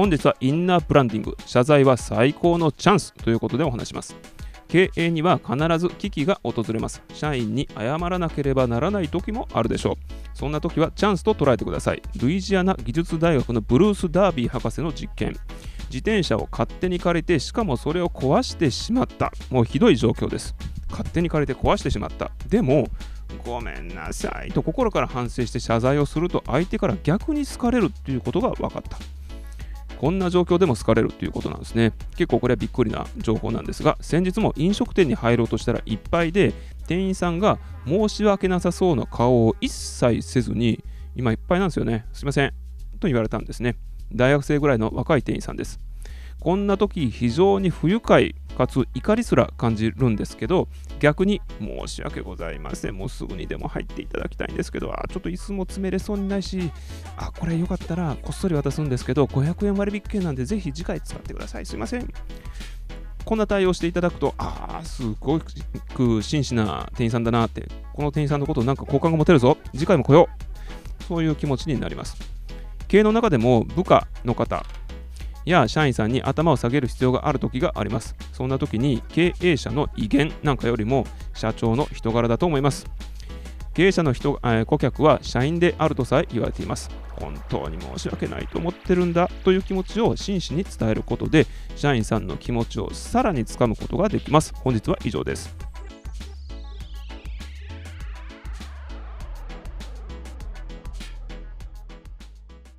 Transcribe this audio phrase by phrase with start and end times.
[0.00, 1.36] 本日はインナーブランディング。
[1.44, 4.16] 謝罪は最高のチャンスということでお話します。
[4.66, 7.02] 経営には必ず危機が訪れます。
[7.12, 10.12] 社員に謝らなければならない時もあるでしょう。
[10.32, 12.00] そんな時はチャンスと捉えてください。
[12.16, 15.36] ルイジアナ技術大学のブルース・ダービー博士の実験。
[15.90, 19.30] 自転車を勝手に借りてしかもそれを壊してしまった。
[19.50, 20.54] もうひどい状況です。
[20.90, 22.30] 勝手に借りて壊してしまった。
[22.48, 22.88] でも
[23.44, 24.50] ごめんなさい。
[24.52, 28.96] と心から反省して謝罪をすると相手から逆に好かれるということが分かった。
[30.00, 31.92] こんな状況でも好かれるということなんですね。
[32.16, 36.54] 結構これはびっくりな情報なんですが先日も飲食店に入ろうとしたらいっぱいで
[36.86, 40.82] 店員さんが申し訳なさそうな顔を一切せずに
[41.14, 42.06] 今いっぱいなんですよね。
[42.14, 42.54] すいません。
[42.98, 43.76] と言われたんですね。
[44.10, 45.78] 大学生ぐらいの若い店員さんです。
[46.40, 52.94] こんな時非常に不愉快かつ怒りすら感じるんですけど逆に申し訳ございません。
[52.94, 56.70] もうすぐにでも入っていただきたいんですけどあちょっと椅子も詰めれそうにないし
[57.16, 61.64] あこれよかったらこっそり渡すんですけど500円割引券なんでぜひ次回使ってください。
[61.64, 62.12] すいません。
[63.24, 69.56] こんな対応していただくとああすごく真摯な店員さんだなってこの店員さんのことなんか好感が持てるぞ。
[69.72, 70.28] 次回も来よ
[71.00, 71.04] う。
[71.04, 72.18] そういう気持ちになります。
[72.88, 74.66] 経営の中でも部下の方
[75.44, 78.14] や社員さんに頭を下げる必要がある時があります。
[78.32, 82.86] そんな時に経営者の威厳なんかよりも社長の人柄だと思います。
[83.74, 86.90] 経営者の人、えー、顧客は社員であるとさえ言われています。
[87.20, 91.46] 本当に申し訳ないと思ってるんだという気持ちを真摯に伝えることで、
[91.76, 94.54] 社員さんの気持ちをさらにつかむことができます。
[94.56, 95.69] 本日は以上です。